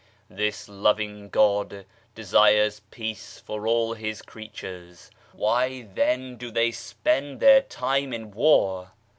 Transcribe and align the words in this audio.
This 0.31 0.67
loving 0.67 1.29
God 1.29 1.85
desires 2.15 2.81
peace 2.89 3.39
for 3.39 3.67
all 3.67 3.93
His 3.93 4.23
creatures 4.23 5.11
why, 5.31 5.83
then, 5.93 6.37
do 6.37 6.49
they 6.49 6.71
spend 6.71 7.39
their 7.39 7.61
time 7.61 8.11
in 8.11 8.31
war 8.31 8.93